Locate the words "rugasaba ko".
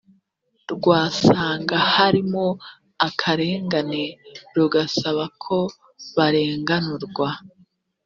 4.55-5.57